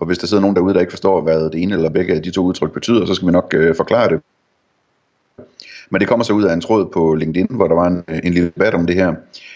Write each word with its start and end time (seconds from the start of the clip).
Og 0.00 0.06
hvis 0.06 0.18
der 0.18 0.26
sidder 0.26 0.40
nogen 0.40 0.56
derude, 0.56 0.74
der 0.74 0.80
ikke 0.80 0.92
forstår, 0.92 1.20
hvad 1.20 1.50
det 1.50 1.62
ene 1.62 1.74
eller 1.74 1.90
begge 1.90 2.14
af 2.14 2.22
de 2.22 2.30
to 2.30 2.42
udtryk 2.44 2.72
betyder, 2.72 3.06
så 3.06 3.14
skal 3.14 3.26
vi 3.26 3.32
nok 3.32 3.54
øh, 3.56 3.74
forklare 3.76 4.08
det. 4.08 4.20
Men 5.90 6.00
det 6.00 6.08
kommer 6.08 6.24
så 6.24 6.32
ud 6.32 6.44
af 6.44 6.52
en 6.52 6.60
tråd 6.60 6.86
på 6.92 7.14
LinkedIn, 7.14 7.46
hvor 7.50 7.68
der 7.68 7.74
var 7.74 7.86
en, 7.86 8.04
øh, 8.08 8.20
en 8.24 8.32
lille 8.32 8.48
debat 8.48 8.74
om 8.74 8.86
det 8.86 8.96
her. 8.96 9.14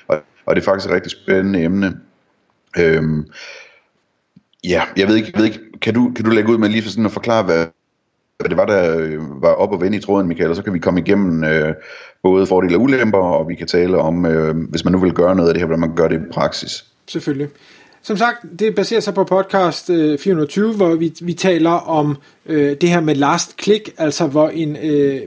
Og, 0.09 0.17
og 0.47 0.57
det 0.57 0.63
er 0.63 0.65
faktisk 0.65 0.89
et 0.89 0.95
rigtig 0.95 1.11
spændende 1.11 1.63
emne. 1.63 2.01
Øhm, 2.79 3.27
ja, 4.65 4.83
jeg 4.97 5.09
ved 5.09 5.17
ikke, 5.17 5.31
jeg 5.35 5.39
ved 5.39 5.47
ikke 5.47 5.61
kan, 5.83 5.95
du, 5.95 6.13
kan 6.17 6.25
du 6.25 6.31
lægge 6.31 6.53
ud 6.53 6.59
med 6.59 6.69
lige 6.69 6.83
for 6.83 6.91
sådan 6.91 7.07
at 7.07 7.13
forklare, 7.13 7.43
hvad, 7.43 7.67
hvad 8.39 8.49
det 8.49 8.57
var, 8.57 8.67
der 8.67 8.99
øh, 8.99 9.43
var 9.43 9.53
op 9.53 9.73
og 9.73 9.81
vende 9.81 9.99
i 9.99 10.01
tråden, 10.01 10.29
Michael, 10.29 10.51
og 10.51 10.57
så 10.57 10.63
kan 10.63 10.75
vi 10.75 10.79
komme 10.79 11.01
igennem 11.01 11.45
øh, 11.45 11.75
både 12.23 12.47
fordele 12.47 12.77
og 12.77 12.83
ulemper, 12.83 13.19
og 13.19 13.49
vi 13.49 13.55
kan 13.55 13.67
tale 13.67 13.99
om, 13.99 14.27
øh, 14.27 14.57
hvis 14.71 14.85
man 14.85 14.93
nu 14.93 14.99
vil 14.99 15.13
gøre 15.13 15.35
noget 15.35 15.49
af 15.49 15.55
det 15.55 15.61
her, 15.61 15.67
hvordan 15.67 15.81
man 15.81 15.97
gør 15.97 16.09
det 16.09 16.21
i 16.21 16.33
praksis. 16.33 16.85
Selvfølgelig. 17.09 17.49
Som 18.07 18.17
sagt, 18.17 18.47
det 18.59 18.75
baserer 18.75 19.01
sig 19.01 19.15
på 19.15 19.25
podcast 19.25 19.91
øh, 19.91 20.19
420, 20.19 20.75
hvor 20.75 20.95
vi, 20.95 21.13
vi 21.21 21.33
taler 21.33 21.71
om 21.71 22.17
øh, 22.47 22.77
det 22.81 22.89
her 22.89 23.01
med 23.01 23.15
last 23.15 23.63
click, 23.63 23.91
altså 23.99 24.27
hvor 24.27 24.49
en, 24.49 24.77
øh, 24.77 25.21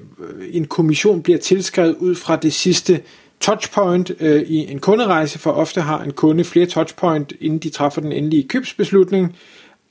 en 0.51 0.65
kommission 0.65 1.21
bliver 1.23 1.39
tilskrevet 1.39 1.95
ud 1.95 2.15
fra 2.15 2.35
det 2.35 2.53
sidste 2.53 3.01
touchpoint 3.39 4.11
øh, 4.19 4.41
i 4.41 4.71
en 4.71 4.79
kunderejse, 4.79 5.39
for 5.39 5.51
ofte 5.51 5.81
har 5.81 6.03
en 6.03 6.11
kunde 6.11 6.43
flere 6.43 6.65
touchpoint, 6.65 7.33
inden 7.39 7.59
de 7.59 7.69
træffer 7.69 8.01
den 8.01 8.11
endelige 8.11 8.47
købsbeslutning, 8.47 9.35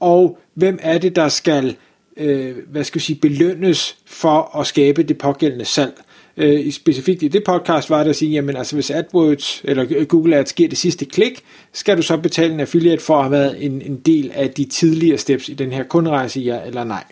og 0.01 0.39
hvem 0.55 0.79
er 0.83 0.99
det, 0.99 1.17
der 1.17 1.29
skal 1.29 1.77
øh, 2.17 2.57
hvad 2.71 2.85
skal 2.85 2.99
jeg 2.99 3.03
sige, 3.03 3.19
belønnes 3.21 3.97
for 4.07 4.59
at 4.59 4.67
skabe 4.67 5.03
det 5.03 5.19
pågældende 5.19 5.65
salg? 5.65 5.95
Øh, 6.37 6.73
specifikt 6.73 7.23
i 7.23 7.29
det 7.29 7.45
podcast, 7.45 7.91
var 7.91 8.03
det 8.03 8.11
at 8.11 8.17
sige, 8.17 8.31
jamen 8.31 8.57
altså 8.57 8.77
hvis 8.77 8.91
AdWords 8.91 9.61
eller 9.65 10.05
Google 10.05 10.37
Ads 10.37 10.53
giver 10.53 10.69
det 10.69 10.79
sidste 10.79 11.05
klik, 11.05 11.45
skal 11.73 11.97
du 11.97 12.03
så 12.03 12.17
betale 12.17 12.55
en 12.55 12.61
affiliate 12.61 13.03
for 13.03 13.17
at 13.17 13.23
have 13.23 13.33
været 13.33 13.65
en, 13.65 13.83
en 13.83 13.97
del 13.97 14.31
af 14.35 14.51
de 14.51 14.65
tidligere 14.65 15.19
steps 15.19 15.49
i 15.49 15.55
den 15.55 15.73
her 15.73 15.83
kunderejse, 15.83 16.41
ja 16.41 16.59
eller 16.67 16.85
nej. 16.85 17.05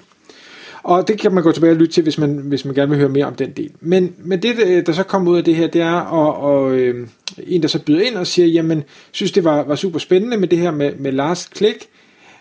Og 0.83 1.08
det 1.08 1.20
kan 1.20 1.34
man 1.34 1.42
gå 1.42 1.52
tilbage 1.52 1.72
og 1.72 1.77
lytte 1.77 1.95
til, 1.95 2.02
hvis 2.02 2.19
man, 2.19 2.34
hvis 2.34 2.64
man 2.64 2.75
gerne 2.75 2.91
vil 2.91 2.98
høre 2.98 3.08
mere 3.08 3.25
om 3.25 3.34
den 3.34 3.50
del. 3.50 3.70
Men, 3.80 4.14
men 4.19 4.42
det, 4.42 4.58
øh, 4.67 4.86
der 4.86 4.92
så 4.92 5.02
kom 5.02 5.28
ud 5.28 5.39
af 5.39 5.45
det 5.45 5.56
her, 5.56 5.67
det 5.67 5.80
er 5.80 6.00
og, 6.00 6.36
og, 6.36 6.75
øh, 6.77 7.08
en, 7.47 7.62
der 7.62 7.69
så 7.69 7.78
byder 7.78 8.00
ind 8.00 8.14
og 8.14 8.27
siger, 8.27 8.47
jamen, 8.47 8.84
synes 9.12 9.33
det 9.33 9.45
var, 9.45 9.62
var 9.62 9.77
super 9.77 9.98
spændende 9.98 10.36
med 10.36 10.48
det 10.48 10.58
her 10.58 10.70
med, 10.70 10.92
med 10.98 11.12
last 11.12 11.56
click, 11.56 11.86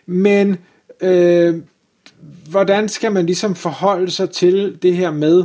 men 0.05 0.57
øh, 1.01 1.55
hvordan 2.49 2.89
skal 2.89 3.11
man 3.11 3.25
ligesom 3.25 3.55
forholde 3.55 4.11
sig 4.11 4.29
til 4.29 4.77
det 4.81 4.95
her 4.95 5.11
med, 5.11 5.43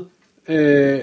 øh, 0.49 1.01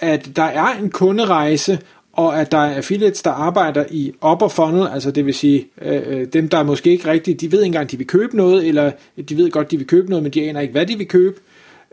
at 0.00 0.28
der 0.36 0.42
er 0.42 0.78
en 0.82 0.90
kunderejse, 0.90 1.78
og 2.12 2.40
at 2.40 2.52
der 2.52 2.58
er 2.58 2.76
affiliates, 2.76 3.22
der 3.22 3.30
arbejder 3.30 3.84
i 3.90 4.12
upper 4.32 4.48
funnel, 4.48 4.88
altså 4.92 5.10
det 5.10 5.26
vil 5.26 5.34
sige, 5.34 5.66
øh, 5.82 6.02
øh 6.06 6.26
dem 6.32 6.48
der 6.48 6.62
måske 6.62 6.90
ikke 6.90 7.10
rigtigt, 7.10 7.40
de 7.40 7.52
ved 7.52 7.58
ikke 7.58 7.66
engang, 7.66 7.90
de 7.90 7.96
vil 7.96 8.06
købe 8.06 8.36
noget, 8.36 8.68
eller 8.68 8.90
de 9.28 9.36
ved 9.36 9.50
godt, 9.50 9.70
de 9.70 9.76
vil 9.76 9.86
købe 9.86 10.10
noget, 10.10 10.22
men 10.22 10.32
de 10.32 10.48
aner 10.48 10.60
ikke, 10.60 10.72
hvad 10.72 10.86
de 10.86 10.98
vil 10.98 11.08
købe, 11.08 11.40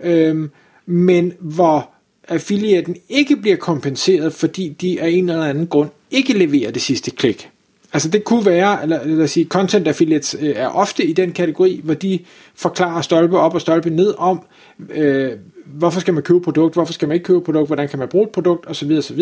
øh, 0.03 0.49
men 0.85 1.33
hvor 1.39 1.89
affiliaten 2.27 2.95
ikke 3.09 3.35
bliver 3.35 3.57
kompenseret, 3.57 4.33
fordi 4.33 4.69
de 4.81 5.01
af 5.01 5.09
en 5.09 5.29
eller 5.29 5.43
anden 5.43 5.67
grund 5.67 5.89
ikke 6.11 6.37
leverer 6.37 6.71
det 6.71 6.81
sidste 6.81 7.11
klik. 7.11 7.49
Altså 7.93 8.09
det 8.09 8.23
kunne 8.23 8.45
være, 8.45 8.83
eller 8.83 9.05
lad 9.05 9.23
os 9.23 9.31
sige, 9.31 9.45
content 9.45 9.87
affiliates 9.87 10.35
øh, 10.39 10.53
er 10.55 10.67
ofte 10.67 11.05
i 11.05 11.13
den 11.13 11.31
kategori, 11.31 11.81
hvor 11.83 11.93
de 11.93 12.19
forklarer 12.55 13.01
stolpe 13.01 13.37
op 13.37 13.53
og 13.53 13.61
stolpe 13.61 13.89
ned 13.89 14.13
om, 14.17 14.41
øh, 14.89 15.31
hvorfor 15.65 15.99
skal 15.99 16.13
man 16.13 16.23
købe 16.23 16.41
produkt, 16.41 16.73
hvorfor 16.73 16.93
skal 16.93 17.07
man 17.07 17.15
ikke 17.15 17.25
købe 17.25 17.41
produkt, 17.41 17.67
hvordan 17.67 17.87
kan 17.87 17.99
man 17.99 18.07
bruge 18.07 18.23
et 18.23 18.29
produkt 18.29 18.69
osv. 18.69 18.91
osv. 18.91 19.21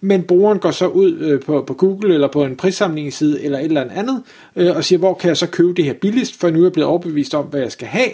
Men 0.00 0.22
brugeren 0.22 0.58
går 0.58 0.70
så 0.70 0.86
ud 0.86 1.18
øh, 1.18 1.40
på, 1.40 1.64
på 1.66 1.74
Google 1.74 2.14
eller 2.14 2.28
på 2.28 2.44
en 2.44 2.56
prissamlingsside 2.56 3.42
eller 3.42 3.58
et 3.58 3.64
eller 3.64 3.90
andet 3.90 4.22
øh, 4.56 4.76
og 4.76 4.84
siger, 4.84 4.98
hvor 4.98 5.14
kan 5.14 5.28
jeg 5.28 5.36
så 5.36 5.46
købe 5.46 5.74
det 5.74 5.84
her 5.84 5.92
billigst, 5.92 6.40
for 6.40 6.50
nu 6.50 6.58
er 6.58 6.64
jeg 6.64 6.72
blevet 6.72 6.88
overbevist 6.88 7.34
om, 7.34 7.44
hvad 7.44 7.60
jeg 7.60 7.72
skal 7.72 7.88
have. 7.88 8.10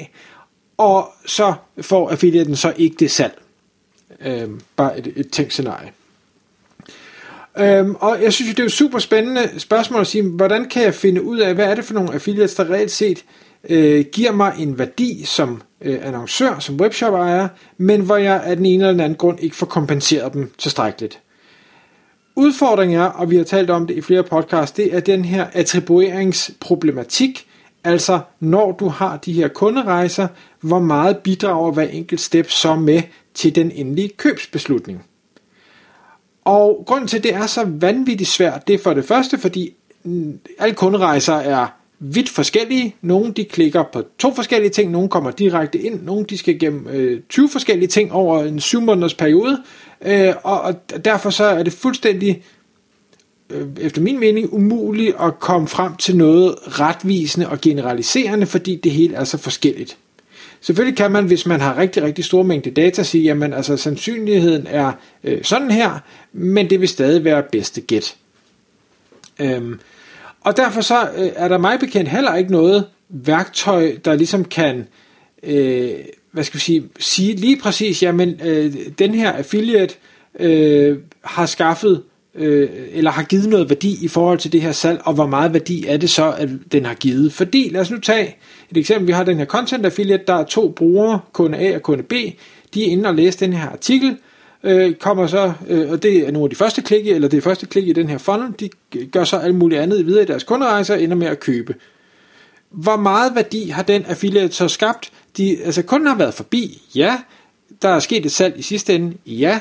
Og 0.77 1.09
så 1.27 1.55
får 1.81 2.11
affiliaten 2.11 2.57
så 2.57 2.73
ikke 2.77 2.97
det 2.99 3.11
salg. 3.11 3.43
Øh, 4.27 4.49
bare 4.77 4.99
et, 4.99 5.13
et 5.17 5.31
tænkt 5.31 5.53
scenarie. 5.53 5.91
Øhm, 7.59 7.95
og 7.95 8.23
jeg 8.23 8.33
synes 8.33 8.55
det 8.55 8.63
er 8.63 8.67
et 8.67 8.73
super 8.73 8.99
spændende 8.99 9.61
spørgsmål 9.61 10.01
at 10.01 10.07
sige, 10.07 10.23
hvordan 10.23 10.69
kan 10.69 10.83
jeg 10.83 10.95
finde 10.95 11.23
ud 11.23 11.39
af, 11.39 11.55
hvad 11.55 11.65
er 11.65 11.75
det 11.75 11.85
for 11.85 11.95
nogle 11.95 12.15
affiliates, 12.15 12.55
der 12.55 12.71
reelt 12.71 12.91
set 12.91 13.25
øh, 13.69 14.05
giver 14.13 14.33
mig 14.33 14.55
en 14.59 14.79
værdi 14.79 15.23
som 15.25 15.63
øh, 15.81 15.99
annoncør, 16.03 16.59
som 16.59 16.77
webshop-ejer, 16.81 17.49
men 17.77 18.01
hvor 18.01 18.17
jeg 18.17 18.43
af 18.45 18.57
den 18.57 18.67
ene 18.67 18.83
eller 18.83 18.93
den 18.93 19.01
anden 19.01 19.17
grund 19.17 19.41
ikke 19.41 19.57
får 19.57 19.67
kompenseret 19.67 20.33
dem 20.33 20.53
tilstrækkeligt. 20.59 21.21
Udfordringen 22.37 22.99
er, 22.99 23.05
og 23.05 23.31
vi 23.31 23.37
har 23.37 23.45
talt 23.45 23.71
om 23.71 23.87
det 23.87 23.95
i 23.97 24.01
flere 24.01 24.23
podcasts, 24.23 24.73
det 24.73 24.95
er 24.95 25.01
den 25.01 25.25
her 25.25 25.47
attribueringsproblematik, 25.53 27.47
altså 27.85 28.21
når 28.41 28.73
du 28.73 28.89
har 28.89 29.17
de 29.17 29.33
her 29.33 29.49
kunderejser, 29.49 30.29
hvor 30.61 30.79
meget 30.79 31.19
bidrager 31.19 31.73
hver 31.73 31.89
enkelt 31.89 32.21
step 32.21 32.51
så 32.51 32.75
med 32.75 33.03
til 33.35 33.55
den 33.55 33.71
endelige 33.71 34.09
købsbeslutning. 34.09 35.05
Og 36.45 36.83
grunden 36.87 37.09
til, 37.09 37.17
at 37.17 37.23
det 37.23 37.35
er 37.35 37.47
så 37.47 37.65
vanvittigt 37.67 38.31
svært, 38.31 38.69
det 38.69 38.75
er 38.75 38.79
for 38.79 38.95
det 38.95 39.05
første, 39.05 39.39
fordi 39.39 39.75
alle 40.59 40.75
kunderejser 40.75 41.35
er 41.35 41.67
vidt 41.99 42.29
forskellige. 42.29 42.95
Nogle 43.03 43.33
de 43.33 43.45
klikker 43.45 43.83
på 43.93 44.05
to 44.19 44.35
forskellige 44.35 44.71
ting, 44.71 44.91
nogle 44.91 45.09
kommer 45.09 45.31
direkte 45.31 45.79
ind, 45.79 46.03
nogle 46.03 46.27
de 46.27 46.39
skal 46.39 46.59
gennem 46.59 46.89
øh, 46.89 47.21
20 47.29 47.49
forskellige 47.49 47.89
ting 47.89 48.13
over 48.13 48.43
en 48.43 48.61
7 48.61 48.81
måneders 48.81 49.15
periode, 49.15 49.63
øh, 50.07 50.35
og, 50.43 50.61
og 50.61 50.75
derfor 51.05 51.31
så 51.31 51.45
er 51.45 51.63
det 51.63 51.73
fuldstændig, 51.73 52.43
øh, 53.51 53.67
efter 53.81 54.03
min 54.03 54.21
mening, 54.21 54.53
umuligt 54.53 55.17
at 55.21 55.39
komme 55.41 55.69
frem 55.69 55.97
til 55.97 56.17
noget 56.17 56.55
retvisende 56.81 57.49
og 57.49 57.61
generaliserende, 57.61 58.47
fordi 58.47 58.77
det 58.77 58.93
hele 58.93 59.15
er 59.15 59.25
så 59.25 59.39
forskelligt. 59.39 59.97
Selvfølgelig 60.61 60.97
kan 60.97 61.13
man, 61.13 61.25
hvis 61.25 61.47
man 61.47 61.61
har 61.61 61.79
rigtig, 61.79 62.03
rigtig 62.03 62.25
store 62.25 62.45
mængde 62.45 62.71
data, 62.71 63.03
sige, 63.03 63.25
jamen 63.25 63.53
altså 63.53 63.77
sandsynligheden 63.77 64.67
er 64.67 64.93
øh, 65.25 65.45
sådan 65.45 65.71
her, 65.71 65.99
men 66.33 66.71
det 66.71 66.81
vil 66.81 66.89
stadig 66.89 67.25
være 67.25 67.43
bedste 67.53 67.81
gæt. 67.81 68.17
Øhm, 69.41 69.81
og 70.41 70.57
derfor 70.57 70.81
så 70.81 71.11
øh, 71.17 71.29
er 71.37 71.49
der 71.49 71.59
mig 71.59 71.81
bekendt 71.81 72.11
heller 72.11 72.35
ikke 72.35 72.53
noget 72.53 72.85
værktøj, 73.09 73.97
der 74.05 74.15
ligesom 74.15 74.45
kan, 74.45 74.87
øh, 75.43 75.91
hvad 76.33 76.45
skal 76.45 76.59
vi 76.59 76.61
sige, 76.61 76.85
sige 76.99 77.35
lige 77.35 77.61
præcis, 77.61 78.03
jamen 78.03 78.41
øh, 78.45 78.75
den 78.99 79.15
her 79.15 79.33
affiliate 79.33 79.95
øh, 80.41 80.99
har 81.25 81.47
skaffet 81.47 82.03
øh, 82.35 82.69
eller 82.93 83.11
har 83.11 83.23
givet 83.23 83.49
noget 83.49 83.69
værdi 83.69 84.05
i 84.05 84.09
forhold 84.09 84.39
til 84.39 84.53
det 84.53 84.63
her 84.63 84.73
salg, 84.73 85.01
og 85.05 85.15
hvor 85.15 85.27
meget 85.27 85.53
værdi 85.53 85.87
er 85.87 85.97
det 85.97 86.11
så, 86.11 86.33
at 86.33 86.49
den 86.73 86.85
har 86.85 86.95
givet. 86.95 87.33
Fordi, 87.33 87.69
lad 87.73 87.81
os 87.81 87.91
nu 87.91 88.01
tage 88.01 88.37
et 88.71 88.77
eksempel, 88.77 89.07
vi 89.07 89.13
har 89.13 89.25
den 89.25 89.39
her 89.39 89.45
content 89.45 89.87
affiliate, 89.87 90.25
der 90.27 90.35
er 90.35 90.45
to 90.45 90.69
brugere, 90.69 91.21
kunde 91.33 91.59
A 91.59 91.75
og 91.75 91.83
kunde 91.83 92.03
B, 92.03 92.13
de 92.75 92.87
er 92.87 92.91
inde 92.91 93.09
og 93.09 93.15
læse 93.15 93.41
den 93.41 93.53
her 93.53 93.69
artikel, 93.69 94.17
øh, 94.63 94.95
kommer 94.95 95.27
så, 95.27 95.53
øh, 95.69 95.91
og 95.91 96.03
det 96.03 96.19
er 96.29 96.31
nogle 96.31 96.47
af 96.47 96.51
de 96.51 96.57
første 96.57 96.83
klik, 96.83 97.09
eller 97.09 97.29
det 97.29 97.43
første 97.43 97.67
klik 97.67 97.89
i 97.89 97.93
den 97.93 98.09
her 98.09 98.19
funnel, 98.19 98.55
de 98.61 98.71
gør 99.13 99.25
så 99.25 99.37
alt 99.37 99.55
muligt 99.55 99.81
andet 99.81 100.07
videre 100.07 100.23
i 100.23 100.27
deres 100.27 100.45
kunderejser 100.45 100.95
og 100.95 101.03
ender 101.03 101.17
med 101.17 101.27
at 101.27 101.41
købe. 101.41 101.75
Hvor 102.71 102.97
meget 102.97 103.35
værdi 103.35 103.69
har 103.69 103.83
den 103.83 104.05
affiliate 104.05 104.55
så 104.55 104.69
skabt? 104.69 105.11
De, 105.37 105.59
altså 105.65 105.83
kunden 105.83 106.09
har 106.09 106.17
været 106.17 106.35
forbi, 106.35 106.83
ja. 106.95 107.19
Der 107.83 107.89
er 107.89 107.99
sket 107.99 108.27
et 108.27 108.33
salg 108.33 108.59
i 108.59 108.63
sidste 108.63 108.95
ende, 108.95 109.17
ja. 109.27 109.61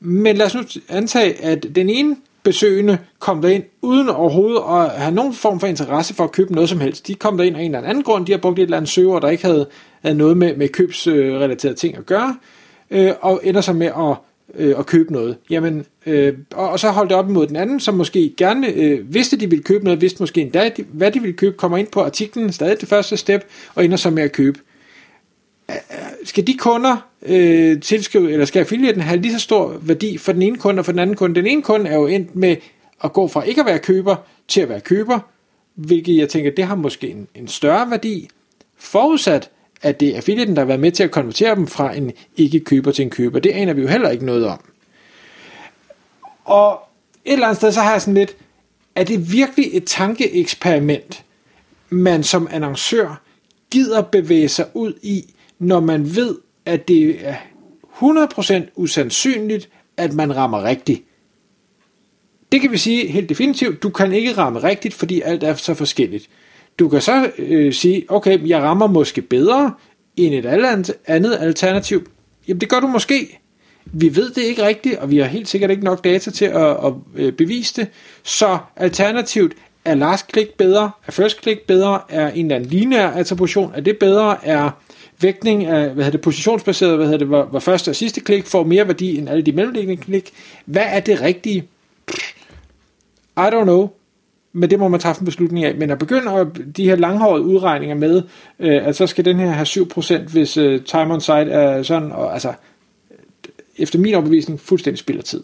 Men 0.00 0.36
lad 0.36 0.46
os 0.46 0.54
nu 0.54 0.62
antage, 0.88 1.44
at 1.44 1.66
den 1.74 1.88
ene 1.88 2.16
besøgende 2.42 2.98
kom 3.18 3.42
derind 3.42 3.64
uden 3.82 4.08
overhovedet 4.08 4.62
at 4.68 5.00
have 5.00 5.14
nogen 5.14 5.34
form 5.34 5.60
for 5.60 5.66
interesse 5.66 6.14
for 6.14 6.24
at 6.24 6.32
købe 6.32 6.54
noget 6.54 6.68
som 6.68 6.80
helst. 6.80 7.06
De 7.06 7.14
kom 7.14 7.36
derind 7.36 7.56
af 7.56 7.60
en 7.60 7.74
eller 7.74 7.88
anden 7.88 8.02
grund, 8.02 8.26
de 8.26 8.32
har 8.32 8.38
brugt 8.38 8.58
et 8.58 8.62
eller 8.62 8.76
andet 8.76 8.90
søger, 8.90 9.18
der 9.18 9.28
ikke 9.28 9.44
havde, 9.44 9.66
havde 10.02 10.16
noget 10.16 10.36
med, 10.36 10.56
med 10.56 10.68
købsrelaterede 10.68 11.76
ting 11.76 11.96
at 11.96 12.06
gøre, 12.06 12.36
øh, 12.90 13.12
og 13.20 13.40
ender 13.44 13.60
så 13.60 13.72
med 13.72 13.86
at 13.86 14.16
øh, 14.54 14.78
at 14.78 14.86
købe 14.86 15.12
noget. 15.12 15.36
Jamen, 15.50 15.86
øh, 16.06 16.34
og, 16.54 16.68
og 16.68 16.80
så 16.80 16.90
holdt 16.90 17.10
det 17.10 17.18
op 17.18 17.28
imod 17.28 17.46
den 17.46 17.56
anden, 17.56 17.80
som 17.80 17.94
måske 17.94 18.34
gerne 18.36 18.68
øh, 18.68 19.14
vidste, 19.14 19.36
de 19.36 19.50
ville 19.50 19.62
købe 19.62 19.84
noget, 19.84 20.00
vidste 20.00 20.22
måske 20.22 20.40
endda, 20.40 20.68
de, 20.76 20.84
hvad 20.92 21.10
de 21.10 21.20
ville 21.20 21.36
købe, 21.36 21.56
kommer 21.56 21.78
ind 21.78 21.86
på 21.86 22.02
artiklen, 22.02 22.52
stadig 22.52 22.80
det 22.80 22.88
første 22.88 23.16
step, 23.16 23.44
og 23.74 23.84
ender 23.84 23.96
så 23.96 24.10
med 24.10 24.22
at 24.22 24.32
købe. 24.32 24.58
Skal 26.24 26.46
de 26.46 26.54
kunder 26.54 26.96
øh, 27.26 27.80
tilskrive, 27.80 28.32
eller 28.32 28.44
skal 28.44 28.60
affiliaten 28.60 29.00
have 29.00 29.20
lige 29.20 29.32
så 29.32 29.38
stor 29.38 29.76
værdi 29.80 30.18
for 30.18 30.32
den 30.32 30.42
ene 30.42 30.56
kunde 30.56 30.80
og 30.80 30.84
for 30.84 30.92
den 30.92 30.98
anden 30.98 31.16
kunde? 31.16 31.34
Den 31.34 31.46
ene 31.46 31.62
kunde 31.62 31.90
er 31.90 31.94
jo 31.94 32.06
endt 32.06 32.36
med 32.36 32.56
at 33.04 33.12
gå 33.12 33.28
fra 33.28 33.42
ikke 33.42 33.60
at 33.60 33.66
være 33.66 33.78
køber 33.78 34.16
til 34.48 34.60
at 34.60 34.68
være 34.68 34.80
køber, 34.80 35.18
hvilket 35.74 36.16
jeg 36.16 36.28
tænker, 36.28 36.50
det 36.50 36.64
har 36.64 36.74
måske 36.74 37.10
en, 37.10 37.28
en 37.34 37.48
større 37.48 37.90
værdi, 37.90 38.28
forudsat 38.76 39.50
at 39.82 40.00
det 40.00 40.08
er 40.08 40.16
affiliaten, 40.16 40.56
der 40.56 40.62
har 40.62 40.66
været 40.66 40.80
med 40.80 40.92
til 40.92 41.02
at 41.02 41.10
konvertere 41.10 41.54
dem 41.54 41.66
fra 41.66 41.96
en 41.96 42.12
ikke-køber 42.36 42.92
til 42.92 43.02
en 43.02 43.10
køber. 43.10 43.38
Det 43.38 43.50
aner 43.50 43.72
vi 43.72 43.82
jo 43.82 43.88
heller 43.88 44.10
ikke 44.10 44.26
noget 44.26 44.46
om. 44.46 44.60
Og 46.44 46.80
et 47.24 47.32
eller 47.32 47.46
andet 47.46 47.56
sted, 47.56 47.72
så 47.72 47.80
har 47.80 47.92
jeg 47.92 48.00
sådan 48.00 48.14
lidt, 48.14 48.36
er 48.94 49.04
det 49.04 49.32
virkelig 49.32 49.70
et 49.72 49.84
tankeeksperiment, 49.84 51.24
man 51.90 52.22
som 52.22 52.48
annoncør 52.50 53.22
gider 53.70 54.02
bevæge 54.02 54.48
sig 54.48 54.66
ud 54.74 54.92
i, 55.02 55.34
når 55.58 55.80
man 55.80 56.16
ved, 56.16 56.36
at 56.66 56.88
det 56.88 57.26
er 57.26 57.36
100% 58.00 58.54
usandsynligt, 58.76 59.68
at 59.96 60.12
man 60.12 60.36
rammer 60.36 60.64
rigtigt. 60.64 61.02
Det 62.52 62.60
kan 62.60 62.72
vi 62.72 62.78
sige 62.78 63.08
helt 63.08 63.28
definitivt, 63.28 63.82
du 63.82 63.90
kan 63.90 64.12
ikke 64.12 64.32
ramme 64.32 64.62
rigtigt, 64.62 64.94
fordi 64.94 65.20
alt 65.20 65.42
er 65.42 65.54
så 65.54 65.74
forskelligt. 65.74 66.28
Du 66.78 66.88
kan 66.88 67.00
så 67.00 67.30
øh, 67.38 67.72
sige, 67.72 68.04
okay, 68.08 68.48
jeg 68.48 68.62
rammer 68.62 68.86
måske 68.86 69.22
bedre 69.22 69.74
end 70.16 70.34
et 70.34 70.46
andet 71.06 71.38
alternativ. 71.40 72.10
Jamen 72.48 72.60
det 72.60 72.68
gør 72.68 72.80
du 72.80 72.86
måske. 72.86 73.38
Vi 73.84 74.16
ved 74.16 74.30
det 74.30 74.42
ikke 74.42 74.66
rigtigt, 74.66 74.98
og 74.98 75.10
vi 75.10 75.18
har 75.18 75.26
helt 75.26 75.48
sikkert 75.48 75.70
ikke 75.70 75.84
nok 75.84 76.04
data 76.04 76.30
til 76.30 76.44
at, 76.44 76.70
at, 76.70 76.92
øh, 77.14 77.32
bevise 77.32 77.80
det. 77.80 77.88
Så 78.22 78.58
alternativt 78.76 79.54
er 79.84 79.94
last 79.94 80.30
click 80.32 80.56
bedre, 80.56 80.90
er 81.06 81.12
first 81.12 81.42
click 81.42 81.66
bedre, 81.66 82.00
er 82.08 82.30
en 82.30 82.46
eller 82.46 82.56
anden 82.56 82.70
lineær 82.70 83.08
attribution, 83.08 83.72
er 83.74 83.80
det 83.80 83.98
bedre, 83.98 84.46
er 84.46 84.70
vægtning 85.20 85.64
af 85.64 85.84
hvad 85.84 86.04
hedder 86.04 86.10
det, 86.10 86.20
positionsbaseret, 86.20 86.96
hvad 86.96 87.06
hedder 87.06 87.18
det, 87.18 87.26
hvor, 87.26 87.44
hvor 87.44 87.60
første 87.60 87.88
og 87.88 87.96
sidste 87.96 88.20
klik 88.20 88.46
får 88.46 88.64
mere 88.64 88.86
værdi 88.86 89.18
end 89.18 89.28
alle 89.28 89.42
de 89.42 89.52
mellemliggende 89.52 90.02
klik. 90.02 90.32
Hvad 90.64 90.84
er 90.86 91.00
det 91.00 91.20
rigtige? 91.20 91.68
I 93.36 93.48
don't 93.52 93.62
know 93.62 93.88
men 94.56 94.70
det 94.70 94.78
må 94.78 94.88
man 94.88 95.00
træffe 95.00 95.20
en 95.20 95.24
beslutning 95.24 95.64
af. 95.64 95.74
Men 95.74 95.90
at 95.90 95.98
begynde 95.98 96.30
at 96.32 96.46
de 96.76 96.84
her 96.84 96.96
langhårede 96.96 97.42
udregninger 97.44 97.96
med, 97.96 98.22
øh, 98.58 98.86
at 98.86 98.96
så 98.96 99.06
skal 99.06 99.24
den 99.24 99.38
her 99.38 99.50
have 99.50 99.66
7%, 99.66 100.32
hvis 100.32 100.56
øh, 100.56 100.82
time 100.84 101.14
on 101.14 101.20
site 101.20 101.32
er 101.32 101.82
sådan, 101.82 102.12
og 102.12 102.32
altså, 102.32 102.52
efter 103.78 103.98
min 103.98 104.14
overbevisning, 104.14 104.60
fuldstændig 104.60 104.98
spiller 104.98 105.22
tid. 105.22 105.42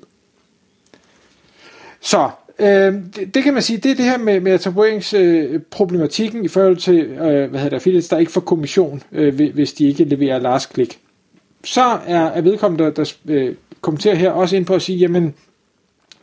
Så, 2.01 2.31
øh, 2.59 2.67
det, 3.17 3.35
det 3.35 3.43
kan 3.43 3.55
man 3.55 3.63
sige, 3.63 3.77
det 3.77 3.91
er 3.91 3.95
det 3.95 4.05
her 4.05 4.19
med, 4.19 4.41
med 4.41 4.53
attribueringsproblematikken 4.53 6.39
øh, 6.39 6.45
i 6.45 6.49
forhold 6.49 6.77
til, 6.77 6.99
øh, 7.01 7.19
hvad 7.21 7.61
hedder 7.61 7.69
det, 7.69 7.73
affiliates, 7.73 8.09
der 8.09 8.19
ikke 8.19 8.33
får 8.33 8.41
kommission, 8.41 9.03
øh, 9.13 9.51
hvis 9.55 9.73
de 9.73 9.89
ikke 9.89 10.05
leverer 10.05 10.39
last 10.39 10.75
click. 10.75 10.99
Så 11.65 11.99
er, 12.07 12.21
er 12.21 12.41
vedkommende, 12.41 12.85
der, 12.85 12.91
der 12.91 13.13
øh, 13.27 13.55
kommenterer 13.81 14.15
her, 14.15 14.31
også 14.31 14.57
ind 14.57 14.67
på 14.67 14.75
at 14.75 14.83
sige, 14.83 14.99
jamen, 14.99 15.35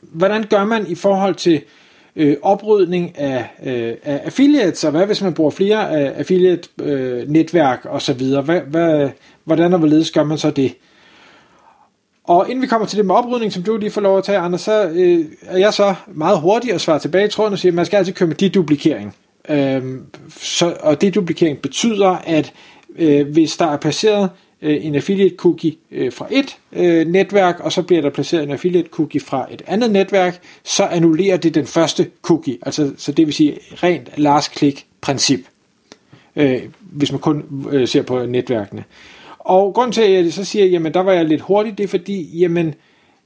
hvordan 0.02 0.46
gør 0.50 0.66
man 0.66 0.88
i 0.88 0.96
forhold 0.96 1.36
til 1.36 1.62
øh, 2.20 2.38
oprydning 2.42 3.20
af, 3.20 3.46
øh, 3.64 3.94
af 4.04 4.22
affiliates, 4.26 4.84
og 4.84 4.92
hvad 4.92 5.06
hvis 5.06 5.22
man 5.22 5.34
bruger 5.34 5.52
flere 5.52 5.92
af 5.92 6.20
affiliate-netværk 6.20 7.80
øh, 7.86 7.92
øh 7.92 7.96
osv., 7.96 8.24
hvad, 8.44 8.62
hvad, 8.62 9.10
hvordan 9.44 9.74
og 9.74 9.80
hvorledes 9.80 10.12
gør 10.12 10.24
man 10.24 10.38
så 10.38 10.52
det? 10.52 10.76
Og 12.24 12.50
inden 12.50 12.62
vi 12.62 12.68
kommer 12.68 12.88
til 12.88 12.98
det 12.98 13.06
med 13.06 13.16
oprydning, 13.16 13.54
som 13.54 13.64
du 13.64 13.78
lige 13.78 13.92
får 13.92 14.02
lov 14.02 14.18
at 14.18 14.24
tage, 14.24 14.38
Anders, 14.38 14.62
så 14.62 14.90
øh, 14.90 15.26
er 15.46 15.58
jeg 15.58 15.74
så 15.74 15.96
meget 16.08 16.40
hurtig 16.40 16.74
at 16.74 16.82
svare 16.82 17.00
tilbage 17.00 17.26
i 17.26 17.30
tråden 17.30 17.54
og 17.54 17.60
sige, 17.60 17.70
at 17.70 17.76
man 17.76 17.86
skal 17.86 17.98
altid 17.98 18.14
køre 18.14 18.28
med 18.28 18.36
deduplikering. 18.36 19.16
Øh, 19.50 19.84
så, 20.38 20.74
og 20.80 21.02
deduplikering 21.02 21.58
betyder, 21.58 22.10
at 22.10 22.54
øh, 22.96 23.28
hvis 23.28 23.58
der 23.58 23.66
er 23.66 23.78
placeret 23.78 24.30
øh, 24.62 24.86
en 24.86 24.96
affiliate 24.96 25.36
cookie 25.36 25.76
øh, 25.92 26.12
fra 26.12 26.28
et 26.32 26.58
øh, 26.74 27.08
netværk, 27.08 27.60
og 27.60 27.72
så 27.72 27.82
bliver 27.82 28.02
der 28.02 28.10
placeret 28.10 28.44
en 28.44 28.52
affiliate 28.52 28.90
cookie 28.90 29.22
fra 29.22 29.48
et 29.52 29.62
andet 29.68 29.92
netværk, 29.92 30.42
så 30.64 30.84
annullerer 30.84 31.38
det 31.38 31.56
den 31.56 31.66
første 31.66 32.08
cookie, 32.22 32.58
altså 32.62 32.92
så 32.98 33.12
det 33.12 33.26
vil 33.26 33.34
sige 33.34 33.58
rent 33.84 34.10
last 34.18 34.58
click 34.58 34.86
princip, 35.02 35.40
øh, 36.36 36.62
hvis 36.80 37.12
man 37.12 37.22
kun 37.22 37.68
øh, 37.72 37.88
ser 37.88 38.02
på 38.02 38.26
netværkene. 38.26 38.84
Og 39.40 39.74
grund 39.74 39.94
til, 39.94 40.02
at 40.02 40.12
jeg 40.12 40.34
så 40.34 40.46
siger, 40.46 40.66
jamen 40.66 40.94
der 40.94 41.00
var 41.00 41.12
jeg 41.12 41.26
lidt 41.26 41.42
hurtig, 41.42 41.78
det 41.78 41.84
er 41.84 41.88
fordi, 41.88 42.40
jamen 42.40 42.68
øh, 42.68 42.74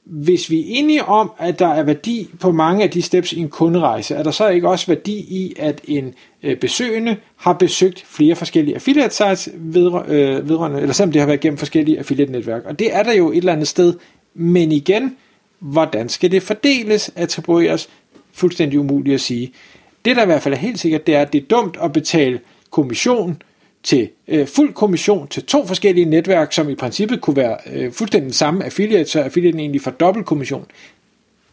hvis 0.06 0.50
vi 0.50 0.60
er 0.60 0.64
enige 0.68 1.06
om, 1.06 1.32
at 1.38 1.60
der 1.60 1.68
er 1.68 1.84
værdi 1.84 2.30
på 2.40 2.52
mange 2.52 2.84
af 2.84 2.90
de 2.90 3.02
steps 3.02 3.34
i 3.34 3.40
en 3.40 3.50
kunderejse, 3.50 4.16
er 4.16 4.24
der 4.24 4.32
så 4.32 4.48
ikke 4.48 4.70
også 4.70 4.88
værdi 4.88 5.14
i, 5.14 5.54
at 5.60 5.82
en 5.88 6.14
øh, 6.44 6.58
besøgende 6.58 7.18
har 7.36 7.54
besøgt 7.54 8.06
flere 8.08 8.36
forskellige 8.36 8.76
affiliate 8.76 9.16
sites 9.16 9.48
øh, 9.48 10.50
vedrørende, 10.50 10.82
eller 10.82 10.94
selvom 10.94 11.12
det 11.12 11.22
har 11.22 11.28
været 11.28 11.40
gennem 11.40 11.58
forskellige 11.58 11.98
affiliate 12.00 12.32
netværk. 12.32 12.66
Og 12.66 12.80
det 12.80 12.96
er 12.96 13.04
der 13.04 13.14
jo 13.14 13.32
et 13.32 13.38
eller 13.38 13.54
andet 13.54 13.68
sted. 13.68 13.94
Men 14.34 14.72
igen, 14.72 15.16
hvordan 15.60 16.10
skal 16.10 16.32
det 16.32 16.44
fordeles, 16.44 17.12
attribueres, 17.16 17.90
fuldstændig 18.34 18.80
umuligt 18.80 19.14
at 19.14 19.22
sige. 19.22 19.52
Det 20.06 20.16
der 20.16 20.24
i 20.24 20.26
hvert 20.26 20.42
fald 20.42 20.54
er 20.54 20.58
helt 20.58 20.80
sikkert, 20.80 21.08
det 21.08 21.16
er, 21.16 21.22
at 21.22 21.34
det 21.34 21.42
er 21.42 21.46
dumt 21.46 21.78
at 21.82 21.94
betale 21.94 22.40
kommission 22.70 23.42
til 23.84 24.10
øh, 24.28 24.48
fuld 24.48 24.74
kommission 24.74 25.28
til 25.28 25.46
to 25.46 25.68
forskellige 25.68 26.06
netværk, 26.06 26.54
som 26.54 26.70
i 26.70 26.76
princippet 26.76 27.22
kunne 27.22 27.36
være 27.36 27.58
øh, 27.74 27.92
fuldstændig 27.92 28.36
samme 28.36 28.66
affiliate, 28.66 29.10
så 29.10 29.22
affiliaten 29.22 29.60
egentlig 29.60 29.82
får 29.82 29.92
dobbelt 29.92 30.26
kommission. 30.26 30.66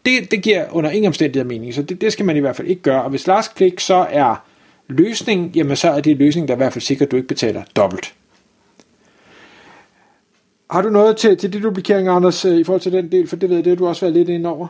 Det, 0.05 0.31
det 0.31 0.43
giver 0.43 0.67
under 0.71 0.91
ingen 0.91 1.07
omstændighed 1.07 1.49
mening, 1.49 1.75
så 1.75 1.83
det, 1.83 2.01
det 2.01 2.13
skal 2.13 2.25
man 2.25 2.37
i 2.37 2.41
hvert 2.41 2.57
fald 2.57 2.69
ikke 2.69 2.83
gøre. 2.83 3.03
Og 3.03 3.11
hvis 3.11 3.27
last 3.27 3.57
click 3.57 3.81
så 3.81 4.07
er 4.11 4.45
løsningen, 4.89 5.51
jamen 5.55 5.77
så 5.77 5.91
er 5.91 6.01
det 6.01 6.17
løsning, 6.17 6.49
der 6.49 6.55
i 6.55 6.57
hvert 6.57 6.73
fald 6.73 6.83
sikrer, 6.83 7.07
at 7.07 7.11
du 7.11 7.17
ikke 7.17 7.29
betaler 7.29 7.63
dobbelt. 7.77 8.15
Har 10.71 10.83
du 10.83 10.91
noget 10.91 11.17
til, 11.17 11.37
til 11.37 11.53
de 11.53 11.63
duplikering, 11.63 12.09
Anders, 12.09 12.45
øh, 12.45 12.59
i 12.59 12.65
forhold 12.65 12.81
til 12.81 12.93
den 12.93 13.13
del? 13.13 13.27
For 13.27 13.37
det 13.37 13.49
ved 13.49 13.57
jeg, 13.57 13.65
det 13.65 13.71
har 13.71 13.77
du 13.77 13.87
også 13.87 14.01
været 14.01 14.15
lidt 14.15 14.29
ind 14.29 14.47
over. 14.47 14.69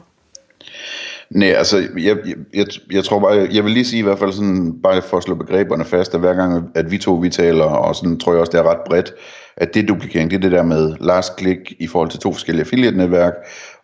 Nej, 1.34 1.48
altså, 1.48 1.88
jeg, 1.98 2.16
jeg, 2.54 2.66
jeg 2.92 3.04
tror 3.04 3.20
bare, 3.20 3.48
jeg 3.52 3.64
vil 3.64 3.72
lige 3.72 3.84
sige 3.84 4.00
i 4.00 4.02
hvert 4.02 4.18
fald 4.18 4.32
sådan, 4.32 4.82
bare 4.82 5.02
for 5.02 5.16
at 5.16 5.22
slå 5.22 5.34
begreberne 5.34 5.84
fast, 5.84 6.14
at 6.14 6.20
hver 6.20 6.34
gang, 6.34 6.70
at 6.74 6.90
vi 6.90 6.98
to 6.98 7.14
vi 7.14 7.30
taler, 7.30 7.64
og 7.64 7.96
sådan 7.96 8.18
tror 8.18 8.32
jeg 8.32 8.40
også, 8.40 8.52
det 8.52 8.58
er 8.58 8.70
ret 8.70 8.84
bredt, 8.86 9.14
at 9.56 9.74
det 9.74 9.88
duplikering, 9.88 10.30
det 10.30 10.36
er 10.36 10.40
det 10.40 10.52
der 10.52 10.62
med 10.62 10.96
last 11.00 11.38
click 11.38 11.72
i 11.80 11.86
forhold 11.86 12.10
til 12.10 12.20
to 12.20 12.32
forskellige 12.32 12.64
affiliate-netværk, 12.64 13.32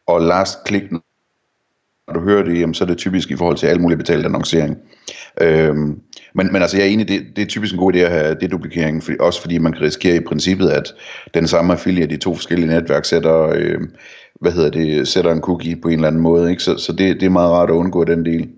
og 0.06 0.20
last 0.20 0.58
click, 0.68 0.92
du 2.14 2.20
hører 2.20 2.42
det, 2.42 2.60
jamen, 2.60 2.74
så 2.74 2.84
er 2.84 2.88
det 2.88 2.98
typisk 2.98 3.30
i 3.30 3.36
forhold 3.36 3.56
til 3.56 3.66
alle 3.66 3.82
mulige 3.82 3.98
betalt 3.98 4.26
annoncering. 4.26 4.76
Øhm, 5.40 6.00
men, 6.34 6.52
men 6.52 6.62
altså, 6.62 6.76
jeg 6.76 6.86
er 6.86 6.90
enig, 6.90 7.08
det, 7.08 7.22
det 7.36 7.42
er 7.42 7.46
typisk 7.46 7.72
en 7.72 7.78
god 7.78 7.94
idé 7.94 7.98
at 7.98 8.10
have 8.10 8.36
det 8.40 8.50
duplikering, 8.50 9.02
for, 9.02 9.12
også 9.20 9.40
fordi 9.40 9.58
man 9.58 9.72
kan 9.72 9.82
risikere 9.82 10.16
i 10.16 10.20
princippet, 10.20 10.68
at 10.68 10.94
den 11.34 11.46
samme 11.46 11.72
affiliate 11.72 12.14
i 12.14 12.18
to 12.18 12.34
forskellige 12.34 12.68
netværk 12.68 13.04
sætter... 13.04 13.52
Øh, 13.56 13.80
hvad 14.40 14.52
hedder 14.52 14.70
det, 14.70 15.08
sætter 15.08 15.32
en 15.32 15.40
cookie 15.40 15.76
på 15.76 15.88
en 15.88 15.94
eller 15.94 16.08
anden 16.08 16.22
måde. 16.22 16.50
Ikke? 16.50 16.62
Så, 16.62 16.78
så 16.78 16.92
det, 16.92 17.20
det 17.20 17.26
er 17.26 17.30
meget 17.30 17.50
rart 17.50 17.70
at 17.70 17.74
undgå 17.74 18.04
den 18.04 18.24
del. 18.24 18.48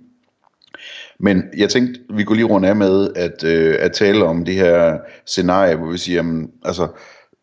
Men 1.20 1.42
jeg 1.56 1.68
tænkte, 1.68 2.00
vi 2.14 2.24
kunne 2.24 2.36
lige 2.36 2.46
runde 2.46 2.68
af 2.68 2.76
med 2.76 3.10
at, 3.16 3.44
øh, 3.44 3.76
at 3.80 3.92
tale 3.92 4.24
om 4.24 4.44
det 4.44 4.54
her 4.54 4.98
scenarie, 5.26 5.76
hvor 5.76 5.90
vi 5.92 5.98
siger, 5.98 6.16
jamen, 6.16 6.50
altså, 6.64 6.88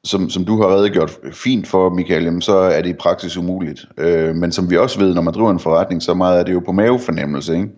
som, 0.06 0.30
som 0.30 0.46
du 0.46 0.62
har 0.62 0.76
redegjort 0.76 1.12
fint 1.34 1.68
for, 1.68 1.90
Michael, 1.90 2.24
jamen, 2.24 2.42
så 2.42 2.58
er 2.58 2.82
det 2.82 2.90
i 2.90 2.94
praksis 2.94 3.38
umuligt. 3.38 3.86
Øh, 3.98 4.36
men 4.36 4.52
som 4.52 4.70
vi 4.70 4.78
også 4.78 5.00
ved, 5.00 5.14
når 5.14 5.22
man 5.22 5.34
driver 5.34 5.52
en 5.52 5.60
forretning, 5.60 6.02
så 6.02 6.14
meget 6.14 6.40
er 6.40 6.44
det 6.44 6.54
jo 6.54 6.60
på 6.60 6.72
mavefornemmelse. 6.72 7.54
Ikke? 7.54 7.70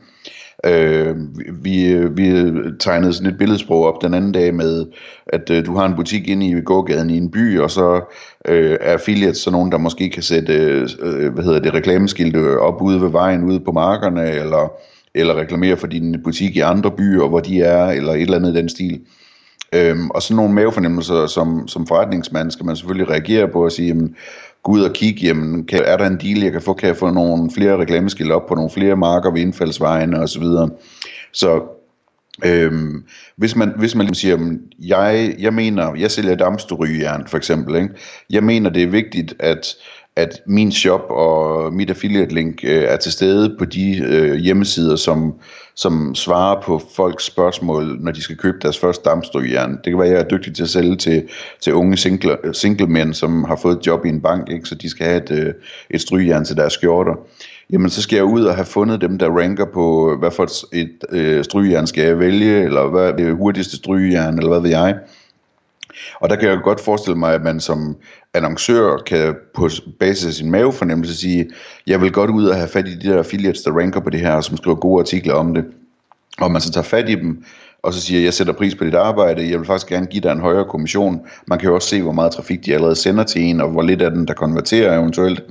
Øh, 0.66 1.16
vi, 1.64 2.08
vi 2.08 2.54
tegnede 2.80 3.14
sådan 3.14 3.32
et 3.32 3.38
billedsprog 3.38 3.86
op 3.86 4.02
den 4.02 4.14
anden 4.14 4.32
dag 4.32 4.56
med, 4.56 4.86
at 5.28 5.50
øh, 5.50 5.66
du 5.66 5.76
har 5.76 5.86
en 5.86 5.96
butik 5.96 6.28
inde 6.28 6.48
i 6.48 6.62
gågaden 6.62 7.10
i 7.10 7.18
en 7.18 7.32
by, 7.32 7.60
og 7.60 7.72
så 7.72 8.14
øh, 8.48 8.78
er 8.82 8.94
affiliates 8.94 9.38
så 9.38 9.52
nogen, 9.52 9.72
der 9.72 9.78
måske 9.78 10.10
kan 10.10 10.24
sætte 10.24 10.54
øh, 11.02 11.34
hvad 11.34 11.44
hedder 11.44 11.60
det, 11.60 11.74
reklameskilte 11.74 12.60
op 12.60 12.82
ude 12.82 13.02
ved 13.02 13.10
vejen, 13.10 13.44
ude 13.44 13.60
på 13.60 13.72
markerne, 13.72 14.32
eller, 14.32 14.72
eller 15.16 15.36
reklamere 15.36 15.78
for 15.78 15.88
din 15.88 16.22
butik 16.24 16.56
i 16.56 16.60
andre 16.60 16.92
byer, 16.92 17.28
hvor 17.28 17.40
de 17.40 17.62
er, 17.62 17.86
eller 17.86 18.14
et 18.14 18.22
eller 18.22 18.38
andet 18.38 18.54
i 18.54 18.58
den 18.58 18.70
stil. 18.70 19.00
Øhm, 19.78 20.10
og 20.10 20.22
sådan 20.22 20.36
nogle 20.36 20.54
mavefornemmelser 20.54 21.28
som, 21.28 21.68
som 21.68 21.88
forretningsmand 21.88 22.52
skal 22.52 22.66
man 22.66 22.76
selvfølgelig 22.76 23.10
reagere 23.10 23.48
på 23.48 23.66
og 23.66 23.72
sige, 23.72 23.88
jamen, 23.88 24.16
gå 24.64 24.72
ud 24.72 24.82
og 24.82 24.94
kigge, 24.94 25.28
jamen, 25.28 25.66
kan, 25.66 25.82
er 25.86 25.98
der 25.98 26.06
en 26.08 26.18
deal, 26.18 26.40
jeg 26.40 26.52
kan 26.52 26.62
få? 26.62 26.74
Kan 26.74 26.88
jeg 26.88 26.98
få 26.98 27.10
nogle 27.10 27.52
flere 27.52 27.78
reklameskilte 27.78 28.34
op 28.34 28.46
på 28.48 28.56
nogle 28.56 28.70
flere 28.70 28.96
marker 28.96 29.32
ved 29.32 29.42
indfaldsvejene 29.42 30.20
osv.? 30.20 30.44
Så, 30.44 30.70
så 31.34 31.62
Øhm, 32.46 33.04
hvis, 33.36 33.56
man, 33.56 33.74
hvis 33.78 33.96
man 33.96 34.06
ligesom 34.06 34.14
siger, 34.14 34.58
jeg, 34.80 35.36
jeg 35.40 35.54
mener, 35.54 35.96
jeg 35.96 36.12
sælger 36.12 36.36
dampsterygejern 36.36 37.28
for 37.28 37.38
eksempel, 37.38 37.76
ikke? 37.76 37.90
jeg 38.30 38.44
mener 38.44 38.70
det 38.70 38.84
er 38.84 38.88
vigtigt, 38.88 39.34
at 39.40 39.68
at 40.18 40.42
min 40.46 40.72
shop 40.72 41.02
og 41.10 41.74
mit 41.74 41.90
affiliate 41.90 42.34
link 42.34 42.64
øh, 42.64 42.84
er 42.84 42.98
til 42.98 43.12
stede 43.12 43.56
på 43.60 43.66
de 43.66 43.98
øh, 43.98 44.36
hjemmesider, 44.36 44.96
som, 44.96 45.34
som 45.76 46.16
svarer 46.16 46.62
på 46.62 46.82
folks 46.96 47.26
spørgsmål, 47.26 47.98
når 48.00 48.12
de 48.12 48.22
skal 48.22 48.38
købe 48.38 48.58
deres 48.62 48.80
første 48.80 49.10
dampstrygjern. 49.10 49.72
Det 49.72 49.84
kan 49.84 49.98
være, 49.98 50.08
at 50.08 50.14
jeg 50.14 50.22
er 50.22 50.28
dygtig 50.28 50.56
til 50.56 50.64
at 50.64 50.70
sælge 50.70 50.96
til, 50.96 51.24
til 51.62 51.74
unge 51.74 51.98
single, 51.98 52.46
øh, 52.46 52.54
single 52.54 52.88
mænd, 52.88 53.14
som 53.14 53.44
har 53.44 53.56
fået 53.56 53.78
et 53.78 53.88
job 53.88 54.06
i 54.06 54.10
en 54.10 54.22
bank, 54.22 54.50
ikke? 54.52 54.66
så 54.66 54.76
de 54.76 54.90
skal 54.90 55.06
have 55.06 55.24
et, 55.24 55.32
øh, 55.32 55.54
et 55.90 56.02
strygjern 56.02 56.46
til 56.46 56.58
deres 56.58 56.74
skjorter. 56.74 57.14
Jamen, 57.70 57.90
så 57.90 58.02
skal 58.02 58.16
jeg 58.16 58.26
ud 58.26 58.44
og 58.44 58.56
have 58.56 58.66
fundet 58.66 59.02
dem, 59.02 59.18
der 59.18 59.30
ranker 59.30 59.66
på, 59.74 60.16
hvad 60.20 60.32
for 60.32 60.44
et, 60.44 60.82
et 60.82 61.06
øh, 61.10 61.44
strygjern 61.44 61.88
skal 61.88 62.04
jeg 62.04 62.20
vælge, 62.20 62.64
eller 62.64 62.90
hvad 62.90 63.08
er 63.08 63.16
det 63.16 63.36
hurtigste 63.36 63.76
strygjern, 63.76 64.38
eller 64.38 64.50
hvad 64.50 64.62
ved 64.62 64.70
jeg. 64.70 64.96
Og 66.22 66.30
der 66.30 66.36
kan 66.36 66.50
jeg 66.50 66.60
godt 66.64 66.82
forestille 66.82 67.18
mig, 67.18 67.34
at 67.34 67.44
man 67.44 67.60
som 67.60 67.98
annoncør 68.34 68.98
kan 68.98 69.36
på 69.56 69.70
basis 70.00 70.26
af 70.26 70.34
sin 70.34 70.52
mavefornemmelse 70.52 71.18
sige, 71.18 71.50
jeg 71.88 72.02
vil 72.02 72.12
godt 72.12 72.30
ud 72.30 72.46
og 72.46 72.56
have 72.56 72.68
fat 72.68 72.88
i 72.88 72.96
de 72.96 73.10
der 73.10 73.18
affiliates, 73.18 73.62
der 73.62 73.72
ranker 73.72 74.00
på 74.00 74.10
det 74.10 74.20
her, 74.20 74.42
som 74.42 74.58
skriver 74.58 74.76
gode 74.76 75.00
artikler 75.00 75.34
om 75.34 75.54
det. 75.54 75.66
Og 76.42 76.52
man 76.52 76.62
så 76.62 76.72
tager 76.72 76.84
fat 76.84 77.10
i 77.10 77.16
dem, 77.16 77.44
og 77.84 77.94
så 77.94 78.02
siger, 78.02 78.22
jeg 78.22 78.34
sætter 78.34 78.54
pris 78.54 78.76
på 78.76 78.84
dit 78.84 78.96
arbejde, 78.96 79.50
jeg 79.50 79.60
vil 79.60 79.68
faktisk 79.68 79.88
gerne 79.88 80.06
give 80.06 80.22
dig 80.22 80.32
en 80.32 80.40
højere 80.40 80.66
kommission. 80.66 81.22
Man 81.48 81.60
kan 81.60 81.70
jo 81.70 81.76
også 81.76 81.88
se, 81.88 82.02
hvor 82.02 82.12
meget 82.12 82.32
trafik 82.32 82.66
de 82.66 82.74
allerede 82.74 82.96
sender 82.96 83.24
til 83.24 83.42
en, 83.42 83.62
og 83.62 83.70
hvor 83.70 83.82
lidt 83.82 84.02
af 84.02 84.12
den, 84.12 84.28
der 84.28 84.34
konverterer 84.34 85.00
eventuelt. 85.00 85.44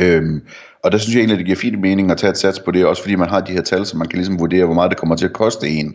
Øhm, 0.00 0.42
og 0.84 0.92
der 0.92 0.98
synes 0.98 1.14
jeg 1.14 1.20
egentlig, 1.20 1.34
at 1.34 1.38
det 1.38 1.46
giver 1.46 1.56
fint 1.56 1.80
mening 1.80 2.10
at 2.10 2.16
tage 2.16 2.30
et 2.30 2.38
sats 2.38 2.60
på 2.60 2.70
det, 2.70 2.86
også 2.86 3.02
fordi 3.02 3.14
man 3.14 3.28
har 3.28 3.40
de 3.40 3.52
her 3.52 3.62
tal, 3.62 3.86
så 3.86 3.96
man 3.96 4.08
kan 4.08 4.16
ligesom 4.18 4.40
vurdere, 4.40 4.64
hvor 4.64 4.74
meget 4.74 4.90
det 4.90 4.98
kommer 4.98 5.16
til 5.16 5.24
at 5.26 5.32
koste 5.32 5.68
en. 5.68 5.94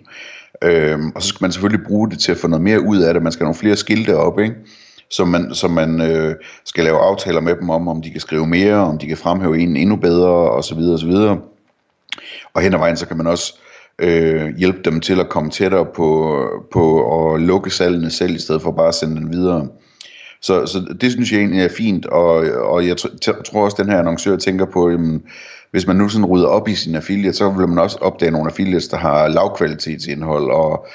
Øhm, 0.63 1.11
og 1.15 1.21
så 1.21 1.27
skal 1.27 1.43
man 1.43 1.51
selvfølgelig 1.51 1.87
bruge 1.87 2.09
det 2.09 2.19
til 2.19 2.31
at 2.31 2.37
få 2.37 2.47
noget 2.47 2.63
mere 2.63 2.81
ud 2.81 2.97
af 2.97 3.13
det. 3.13 3.23
Man 3.23 3.31
skal 3.31 3.43
have 3.43 3.47
nogle 3.47 3.59
flere 3.59 3.75
skilte 3.75 4.17
op, 4.17 4.39
ikke? 4.39 4.55
Så 5.09 5.25
man, 5.25 5.53
så 5.53 5.67
man 5.67 6.01
øh, 6.01 6.35
skal 6.65 6.83
lave 6.83 6.97
aftaler 6.97 7.41
med 7.41 7.55
dem 7.55 7.69
om, 7.69 7.87
om 7.87 8.01
de 8.01 8.11
kan 8.11 8.21
skrive 8.21 8.47
mere, 8.47 8.75
om 8.75 8.97
de 8.97 9.07
kan 9.07 9.17
fremhæve 9.17 9.59
en 9.59 9.75
endnu 9.77 9.95
bedre, 9.95 10.51
osv. 10.51 10.77
osv. 10.77 11.11
Og 12.53 12.61
hen 12.61 12.73
ad 12.73 12.79
vejen, 12.79 12.97
så 12.97 13.07
kan 13.07 13.17
man 13.17 13.27
også 13.27 13.59
øh, 13.99 14.57
hjælpe 14.57 14.79
dem 14.85 14.99
til 15.01 15.19
at 15.19 15.29
komme 15.29 15.49
tættere 15.49 15.85
på, 15.95 16.39
på 16.73 17.33
at 17.33 17.41
lukke 17.41 17.69
salgene 17.69 18.09
selv, 18.09 18.35
i 18.35 18.39
stedet 18.39 18.61
for 18.61 18.71
bare 18.71 18.87
at 18.87 18.95
sende 18.95 19.15
den 19.15 19.33
videre. 19.33 19.67
Så, 20.41 20.65
så 20.65 20.95
det 21.01 21.11
synes 21.11 21.31
jeg 21.31 21.39
egentlig 21.39 21.63
er 21.63 21.69
fint, 21.77 22.05
og, 22.05 22.35
og 22.61 22.87
jeg 22.87 22.97
tror 23.45 23.63
også, 23.63 23.75
at 23.79 23.85
den 23.85 23.91
her 23.91 23.99
annoncør 23.99 24.35
tænker 24.35 24.65
på, 24.65 24.89
jamen, 24.89 25.21
hvis 25.73 25.87
man 25.87 25.95
nu 25.95 26.09
sådan 26.09 26.25
rydder 26.25 26.47
op 26.47 26.67
i 26.67 26.75
sin 26.75 26.95
affiliate, 26.95 27.37
så 27.37 27.49
vil 27.49 27.67
man 27.67 27.79
også 27.79 27.97
opdage 28.01 28.31
nogle 28.31 28.49
affiliates, 28.49 28.87
der 28.87 28.97
har 28.97 29.27
lavkvalitetsindhold, 29.27 30.51
og, 30.51 30.87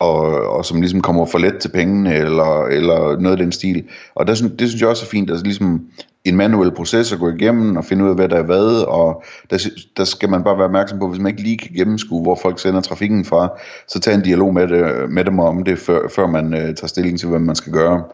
og, 0.00 0.20
og 0.50 0.64
som 0.64 0.80
ligesom 0.80 1.00
kommer 1.00 1.26
for 1.26 1.38
let 1.38 1.58
til 1.58 1.68
pengene, 1.68 2.14
eller, 2.14 2.64
eller 2.64 3.20
noget 3.20 3.36
af 3.36 3.42
den 3.42 3.52
stil. 3.52 3.84
Og 4.14 4.26
der, 4.26 4.34
det 4.58 4.68
synes 4.68 4.80
jeg 4.80 4.88
også 4.88 5.04
er 5.04 5.10
fint, 5.10 5.30
at 5.30 5.34
altså 5.34 5.44
ligesom 5.44 5.86
en 6.24 6.36
manuel 6.36 6.70
proces 6.70 7.12
at 7.12 7.18
gå 7.18 7.28
igennem 7.30 7.76
og 7.76 7.84
finde 7.84 8.04
ud 8.04 8.08
af, 8.08 8.14
hvad 8.14 8.28
der 8.28 8.36
er 8.36 8.42
hvad, 8.42 8.86
og 8.88 9.24
der, 9.50 9.68
der 9.96 10.04
skal 10.04 10.28
man 10.28 10.44
bare 10.44 10.56
være 10.56 10.66
opmærksom 10.66 10.98
på, 10.98 11.08
hvis 11.08 11.20
man 11.20 11.30
ikke 11.32 11.42
lige 11.42 11.58
kan 11.58 11.70
gennemskue, 11.76 12.22
hvor 12.22 12.38
folk 12.42 12.58
sender 12.58 12.80
trafikken 12.80 13.24
fra, 13.24 13.48
så 13.88 14.00
tag 14.00 14.14
en 14.14 14.22
dialog 14.22 14.54
med, 14.54 14.68
det, 14.68 15.10
med 15.10 15.24
dem 15.24 15.38
om 15.38 15.64
det, 15.64 15.78
før, 15.78 16.08
før 16.08 16.26
man 16.26 16.54
øh, 16.54 16.74
tager 16.74 16.86
stilling 16.86 17.18
til, 17.18 17.28
hvad 17.28 17.38
man 17.38 17.56
skal 17.56 17.72
gøre. 17.72 18.04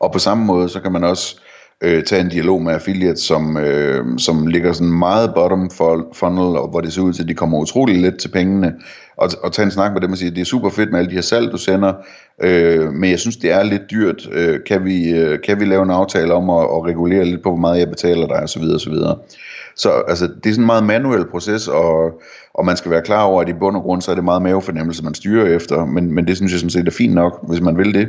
Og 0.00 0.12
på 0.12 0.18
samme 0.18 0.44
måde, 0.44 0.68
så 0.68 0.80
kan 0.80 0.92
man 0.92 1.04
også 1.04 1.36
øh, 1.40 1.51
øh, 1.82 2.04
tage 2.04 2.20
en 2.20 2.28
dialog 2.28 2.62
med 2.62 2.72
affiliates, 2.74 3.20
som, 3.20 3.56
øh, 3.56 4.18
som 4.18 4.46
ligger 4.46 4.72
sådan 4.72 4.92
meget 4.92 5.34
bottom 5.34 5.70
funnel, 6.14 6.56
og 6.56 6.68
hvor 6.68 6.80
det 6.80 6.92
ser 6.92 7.02
ud 7.02 7.12
til, 7.12 7.22
at 7.22 7.28
de 7.28 7.34
kommer 7.34 7.58
utrolig 7.58 8.00
let 8.00 8.18
til 8.18 8.28
pengene, 8.28 8.74
og, 9.16 9.30
og 9.42 9.52
tage 9.52 9.64
en 9.64 9.70
snak 9.70 9.92
med 9.92 10.00
dem 10.00 10.12
og 10.12 10.18
sige, 10.18 10.30
det 10.30 10.40
er 10.40 10.44
super 10.44 10.70
fedt 10.70 10.90
med 10.90 10.98
alle 10.98 11.10
de 11.10 11.14
her 11.14 11.22
salg, 11.22 11.52
du 11.52 11.56
sender, 11.56 11.92
øh, 12.42 12.92
men 12.92 13.10
jeg 13.10 13.18
synes, 13.18 13.36
det 13.36 13.52
er 13.52 13.62
lidt 13.62 13.90
dyrt. 13.90 14.28
Øh, 14.32 14.60
kan, 14.66 14.84
vi, 14.84 15.10
øh, 15.10 15.38
kan 15.46 15.60
vi 15.60 15.64
lave 15.64 15.82
en 15.82 15.90
aftale 15.90 16.34
om 16.34 16.50
at, 16.50 16.62
at 16.62 16.84
regulere 16.84 17.24
lidt 17.24 17.42
på, 17.42 17.48
hvor 17.48 17.58
meget 17.58 17.78
jeg 17.78 17.88
betaler 17.88 18.26
dig, 18.26 18.42
osv. 18.42 18.62
osv. 18.74 18.94
Så 19.76 19.90
altså, 20.08 20.26
det 20.26 20.46
er 20.46 20.50
sådan 20.50 20.62
en 20.62 20.66
meget 20.66 20.84
manuel 20.84 21.26
proces, 21.30 21.68
og, 21.68 22.20
og 22.54 22.64
man 22.64 22.76
skal 22.76 22.90
være 22.90 23.02
klar 23.02 23.22
over, 23.22 23.42
at 23.42 23.48
i 23.48 23.52
bund 23.52 23.76
og 23.76 23.82
grund, 23.82 24.02
så 24.02 24.10
er 24.10 24.14
det 24.14 24.24
meget 24.24 24.42
mavefornemmelse, 24.42 25.04
man 25.04 25.14
styrer 25.14 25.56
efter, 25.56 25.84
men, 25.84 26.14
men 26.14 26.26
det 26.26 26.36
synes 26.36 26.52
jeg 26.52 26.60
sådan 26.60 26.70
set 26.70 26.86
er 26.86 26.92
fint 26.92 27.14
nok, 27.14 27.48
hvis 27.48 27.60
man 27.60 27.78
vil 27.78 27.94
det. 27.94 28.08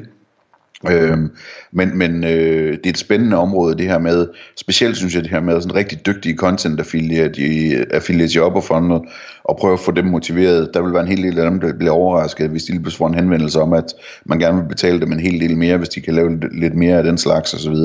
Øhm, 0.91 1.29
men 1.71 1.97
men 1.97 2.23
øh, 2.23 2.77
det 2.77 2.85
er 2.85 2.89
et 2.89 2.97
spændende 2.97 3.37
område 3.37 3.77
det 3.77 3.85
her 3.85 3.99
med, 3.99 4.27
specielt 4.55 4.97
synes 4.97 5.15
jeg 5.15 5.23
det 5.23 5.31
her 5.31 5.41
med 5.41 5.61
sådan 5.61 5.75
rigtig 5.75 6.05
dygtige 6.05 6.37
content 6.37 6.79
affiliate 6.79 7.41
i, 7.41 7.73
affiliates 7.91 8.35
i 8.35 8.39
opperfondet, 8.39 9.01
og 9.43 9.57
prøve 9.57 9.73
at 9.73 9.79
få 9.79 9.91
dem 9.91 10.05
motiveret. 10.05 10.69
Der 10.73 10.81
vil 10.81 10.93
være 10.93 11.01
en 11.01 11.07
hel 11.07 11.23
del 11.23 11.39
af 11.39 11.51
dem, 11.51 11.59
der 11.59 11.73
bliver 11.73 11.93
overrasket, 11.93 12.49
hvis 12.49 12.63
de 12.63 12.71
lige 12.71 12.91
får 12.91 13.07
en 13.07 13.13
henvendelse 13.13 13.61
om, 13.61 13.73
at 13.73 13.93
man 14.25 14.39
gerne 14.39 14.61
vil 14.61 14.67
betale 14.67 15.01
dem 15.01 15.11
en 15.11 15.19
hel 15.19 15.39
del 15.39 15.57
mere, 15.57 15.77
hvis 15.77 15.89
de 15.89 16.01
kan 16.01 16.13
lave 16.13 16.39
lidt 16.51 16.75
mere 16.75 16.97
af 16.97 17.03
den 17.03 17.17
slags 17.17 17.53
osv. 17.53 17.75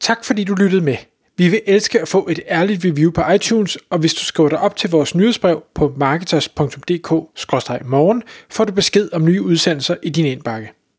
Tak 0.00 0.24
fordi 0.24 0.44
du 0.44 0.54
lyttede 0.54 0.82
med. 0.82 0.96
Vi 1.36 1.48
vil 1.48 1.60
elske 1.66 2.00
at 2.00 2.08
få 2.08 2.28
et 2.30 2.40
ærligt 2.48 2.84
review 2.84 3.10
på 3.10 3.22
iTunes, 3.34 3.78
og 3.90 3.98
hvis 3.98 4.14
du 4.14 4.24
skriver 4.24 4.48
dig 4.48 4.58
op 4.58 4.76
til 4.76 4.90
vores 4.90 5.14
nyhedsbrev 5.14 5.62
på 5.74 5.94
marketers.dk-morgen, 5.96 8.22
får 8.50 8.64
du 8.64 8.72
besked 8.72 9.08
om 9.12 9.24
nye 9.24 9.42
udsendelser 9.42 9.96
i 10.02 10.10
din 10.10 10.24
indbakke. 10.24 10.72